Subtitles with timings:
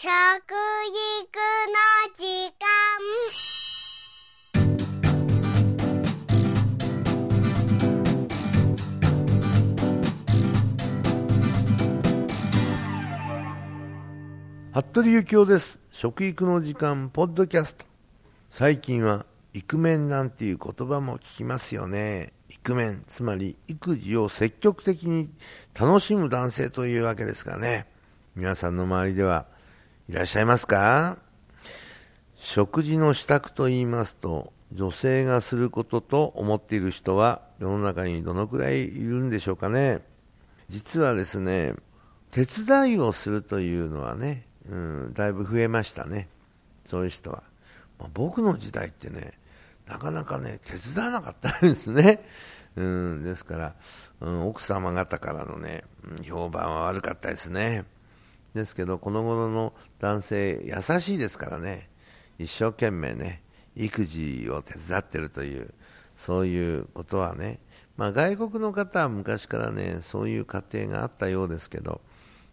[0.00, 0.14] 食育の
[2.14, 2.22] 時
[2.54, 2.62] 間。
[14.72, 15.80] 服部幸男です。
[15.90, 17.84] 食育の時間ポッドキャスト。
[18.50, 22.34] 最近はイクメンなんていう言葉も聞きますよね。
[22.48, 25.28] イクメンつまり育児を積極的に
[25.76, 27.88] 楽しむ男性というわけですがね。
[28.36, 29.57] 皆さんの周りでは
[30.08, 31.18] いらっしゃいますか？
[32.34, 40.00] 食事の支度と言いますと女性がすることと思っている人は世の中にどのくらいいるんでしょうかね？
[40.70, 41.74] 実はですね
[42.30, 46.28] 手伝いをするというのはねうん、だいぶ増えましたね、
[46.84, 47.42] そういう人は。
[47.98, 49.32] まあ、僕の時代ってね、
[49.86, 52.22] なかなかね、手伝わなかったんですね。
[52.76, 53.74] うん、ですから、
[54.20, 55.84] うん、奥様方からのね、
[56.22, 57.84] 評判は悪かったですね。
[58.54, 61.88] ですけど、この頃の男性、優しいですからね、
[62.38, 63.42] 一生懸命ね、
[63.76, 65.72] 育児を手伝ってるという、
[66.16, 67.60] そういうことはね、
[67.96, 72.00] まあ、外国の方は昔からね、そういう家庭があったようですけど、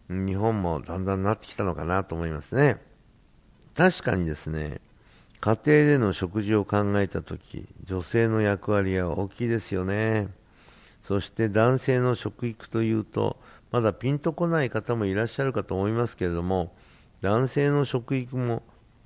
[0.10, 2.78] 日本もだんだんなってきたのかなと思いますね。
[3.76, 4.82] 確かにですね、
[5.42, 10.30] 家庭での食事を考えたとき、女性の役割は大きいですよね。
[11.04, 13.38] そして男性の食育というと、
[13.72, 16.76] まだピンとこない方もいらっしゃるかと思いますけれども、
[17.22, 18.64] 男性の食育も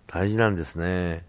[0.07, 1.25] 大事なんですね。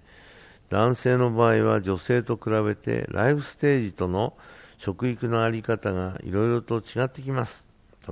[0.68, 4.36] 男性の場合は女性と比べてライフステージとの
[4.78, 7.66] 食育の在り方がいろいろと違ってきます。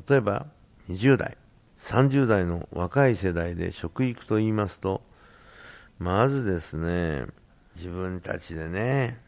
[0.08, 0.46] 例えば
[0.88, 1.36] 20代、
[1.80, 5.02] 30代の若い世代で食育と言いますと、
[5.98, 7.26] まずですね、
[7.74, 9.20] 自分たちでね、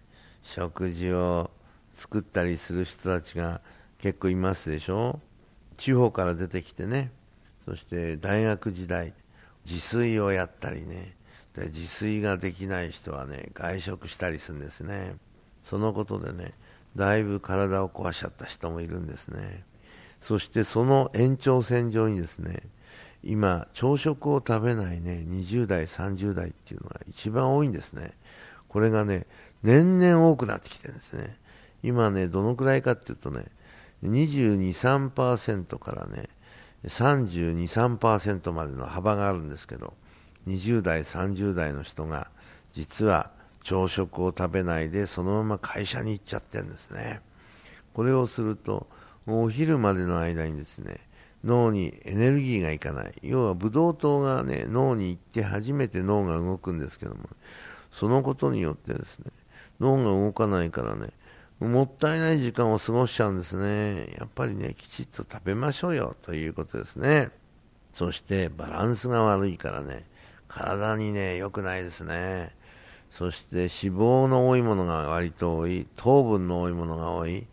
[0.42, 1.50] 食事を
[1.96, 3.60] 作ったりする人たちが
[3.98, 5.20] 結構いますでしょ
[5.80, 7.10] 地方から出てきてね、
[7.64, 9.14] そして大学時代、
[9.64, 11.16] 自炊をやったりね、
[11.56, 15.16] で自炊ができない人はね、外食したりするんですね。
[15.64, 16.52] そのことでね、
[16.96, 19.64] だいぶ体を壊しちゃった人もいるんですね。
[20.20, 22.60] そしてその延長線上にですね、
[23.24, 28.12] 今、朝食を食べないね、20代、30代っていうのが一番多いんですね。
[28.68, 29.26] これがね、
[29.62, 31.38] 年々多くなってきてるんですね。
[31.82, 33.46] 今ね、どのくらいかっていうとね、
[34.02, 36.28] 22、3%からね、
[36.84, 39.94] 32、3%までの幅があるんですけど、
[40.46, 42.28] 20代、30代の人が、
[42.72, 43.30] 実は
[43.62, 47.20] 朝食を食べないでそのまま会社に行っちゃってるんですね。
[47.92, 48.86] これをすると、
[49.26, 51.00] お昼までの間にですね、
[51.44, 53.12] 脳にエネルギーがいかない。
[53.22, 57.28] 要はブドウ糖がね、脳に行って初めて脳が動くんですけども、
[57.92, 59.26] そのことによってですね、
[59.78, 61.10] 脳が動かないからね、
[61.60, 64.14] もったいない時間を過ごしちゃうんですね。
[64.18, 67.30] やっぱりね、きちっと食べましょうよということですね。
[67.92, 70.06] そしてバランスが悪いからね、
[70.48, 72.54] 体にね、良くないですね。
[73.10, 77.46] そして脂肪の多いものが割と多い、糖分の多いものが多い、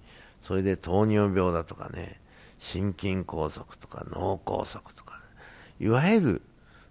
[0.43, 2.21] それで糖尿病だとかね、
[2.59, 5.15] 心筋梗塞とか脳梗塞とか、
[5.79, 6.41] ね、いわゆる、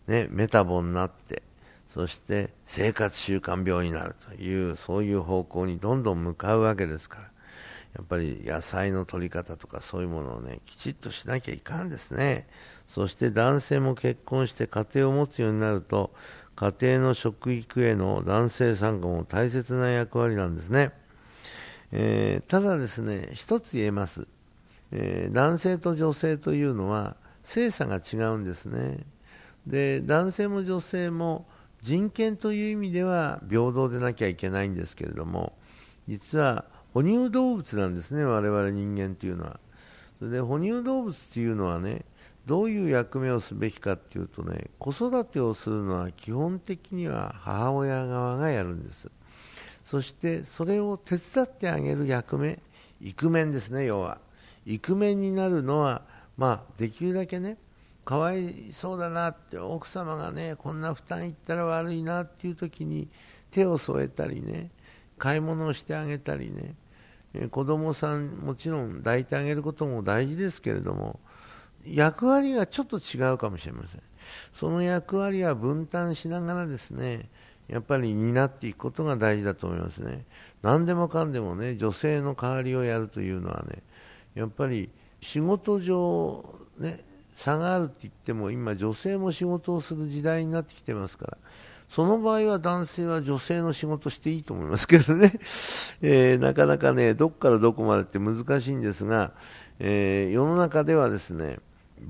[0.06, 1.42] ね、メタボになって、
[1.96, 7.30] そして生活習慣病になるという、そういう方向にどんどん向かうわけですから、や
[8.02, 12.48] っぱり野菜の取り方とかそういうものをね、きちっとしなきゃいかんですね。
[12.86, 16.12] そして男性も結婚して家庭を持つようになると、
[16.54, 20.92] 家庭の食育への男性参加も大切な役割なんですね。
[21.92, 24.28] えー、ただですね、一つ言えます、
[24.92, 28.98] えー、男性と女性というのは性差が違うんですね。
[29.66, 31.46] で男性も女性も
[31.86, 35.52] 人権という意味では平等でなきゃいけないんですけれども
[36.08, 39.60] 実は哺乳動物なんですね、我々人間というのは。
[40.18, 42.04] それで哺乳動物というのはね
[42.44, 49.08] どういう役目をすべきかというとね子育てをするのは基本的には母親側がやるんです。
[49.84, 52.58] そしてそれを手伝ってあげる役目、
[53.00, 54.18] イクメンですね、要は。
[54.64, 56.02] イクメンになるのは、
[56.36, 57.56] まあ、できるだけね、
[58.06, 63.08] かわいそうだなって、奥様がね、こんな負担いったら悪いなっていう時に
[63.50, 64.70] 手を添えたりね、
[65.18, 66.76] 買い物をしてあげたりね、
[67.34, 71.18] え子供さんもちろん抱いてあげることも大事ですけれども、
[71.84, 74.02] 役割がちょっと違うかもしれません。
[74.54, 77.28] その役割は分担しながらですね、
[77.66, 80.26] やっぱり担っていくことが大事だと思いますね。
[80.62, 83.82] 何でもかんでもね、女性の代わりをやるというのはね、
[84.36, 87.04] やっぱり仕事上、ね、
[87.36, 91.38] 差があるって言っても、今、女性も仕事をする時代になってきてますから、
[91.88, 95.32] その場合は男性は女性の仕事していいと思いますけどね、
[96.02, 99.32] えー、なかなかね、どこからどこまでって難しいんですが、
[99.78, 101.58] えー、世の中ではですね、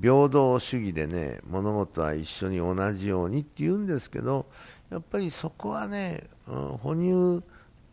[0.01, 4.45] 平等主義でね物事は一緒に同じようにって言うんですけど
[4.89, 7.43] やっぱりそこはね、うん、哺乳、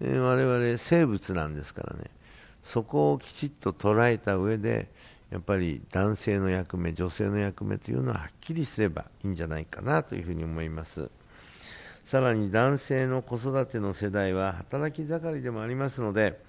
[0.01, 2.11] えー、我々生物なんですからね
[2.63, 4.91] そこをきちっと捉えた上で
[5.35, 11.11] やっぱり男性の役目女性の役目というのははっきりすればいいんじゃないかなというふうに思います。
[12.05, 16.41] さらに男性の子育ての世代は働き盛りでもありますので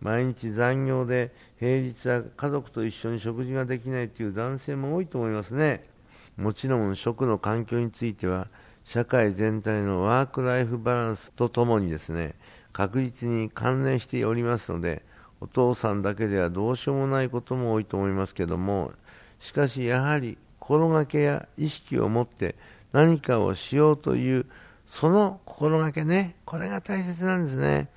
[0.00, 5.84] 毎日残業で平日は家族と一緒に食事ができないという男性も多いと思いますね。
[6.38, 8.48] もちろん食の環境については
[8.84, 12.34] 社会全体のワークライフバランスとともにですね
[12.72, 15.02] 確実に関連しておりますので
[15.42, 18.92] お父さんだけではどうしようもないことも多いと思いますけども
[19.40, 22.54] しかしやはり心がけや意識を持って
[22.92, 24.46] 何かをしようという
[24.86, 27.88] その心がけねこれが大切なんですね。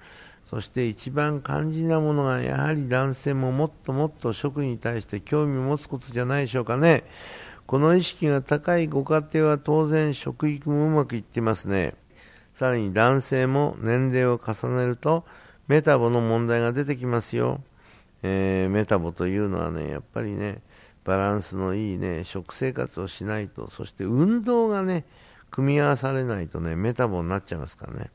[0.50, 7.03] そして一番肝心なものがやはり男性ももっともっと食に対して興味を持つことじゃないでしょうかね。
[7.65, 11.95] この意識が高いご家庭は当然食育もうまくいってますね。
[12.53, 15.25] さらに男性も年齢を重ねると
[15.68, 17.62] メタボの問題が出てきますよ、
[18.24, 20.62] えー、メタボというのはねやっぱりね
[21.04, 25.06] バランスのいいね食生活をしないとそして運動がね
[25.52, 28.10] 組み合わされないとねメタボになっちゃいますからね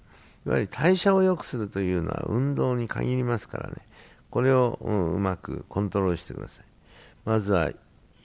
[0.46, 3.76] いわゆる代謝を良くするというのは運動に限りますからね、
[4.30, 6.64] これを、うん、うまくコントロールしてください。
[7.24, 7.70] まずは、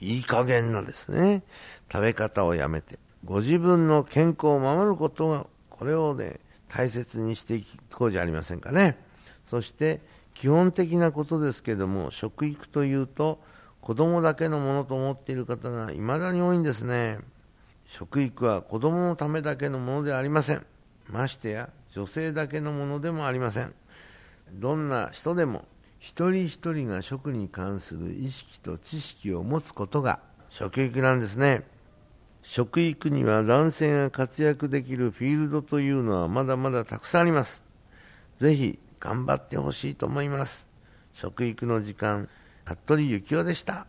[0.00, 1.42] いい加減なですね、
[1.90, 8.98] 食べ方をやめて、ご自分の健康を守ることが、これをね、大切にしていこうじゃありませんかね。
[9.46, 10.00] そして、
[10.34, 13.40] 基本的なことですけども、食育というと、
[13.80, 17.18] 子供だけのものと思っている方が未だに多いんですね。
[17.86, 20.66] 食育は子供のためだけのものでありません。
[21.08, 23.74] ましてや女性だけのものでもありません
[24.52, 25.64] どんな人でも
[25.98, 30.20] 一人一人が食に関する意識と知識を持つことが
[30.50, 31.64] 食育なんですね
[32.42, 37.64] 食育には男性が活躍できるフィールドというのはまだまだたくさんあります
[38.38, 40.68] ぜひ頑張ってほしいと思います。
[41.12, 42.28] 食育の時間
[42.64, 43.86] 服部幸男でした。